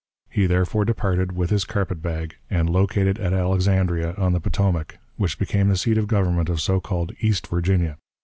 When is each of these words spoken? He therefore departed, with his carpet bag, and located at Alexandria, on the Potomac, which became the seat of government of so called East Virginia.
He 0.31 0.47
therefore 0.47 0.83
departed, 0.83 1.33
with 1.33 1.51
his 1.51 1.63
carpet 1.63 2.01
bag, 2.01 2.35
and 2.49 2.67
located 2.67 3.19
at 3.19 3.33
Alexandria, 3.33 4.15
on 4.15 4.33
the 4.33 4.39
Potomac, 4.39 4.97
which 5.17 5.37
became 5.37 5.67
the 5.69 5.77
seat 5.77 5.99
of 5.99 6.07
government 6.07 6.49
of 6.49 6.59
so 6.59 6.79
called 6.79 7.11
East 7.21 7.45
Virginia. 7.45 7.99